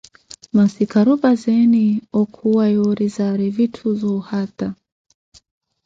[0.55, 1.85] Masi kharupazeeni
[2.19, 4.67] ocuwa yoori zaari vitthu zoohata.